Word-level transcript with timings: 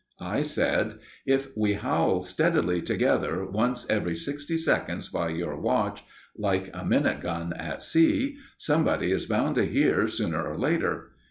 I 0.19 0.41
said: 0.41 0.95
"If 1.27 1.55
we 1.55 1.73
howl 1.73 2.23
steadily 2.23 2.81
together 2.81 3.45
once 3.45 3.85
every 3.87 4.15
sixty 4.15 4.57
seconds 4.57 5.07
by 5.09 5.29
your 5.29 5.55
watch, 5.61 6.03
like 6.35 6.71
a 6.73 6.83
minute 6.83 7.19
gun 7.19 7.53
at 7.53 7.83
sea, 7.83 8.37
somebody 8.57 9.11
is 9.11 9.27
bound 9.27 9.53
to 9.57 9.65
hear 9.67 10.07
sooner 10.07 10.41
or 10.43 10.57
later." 10.57 11.11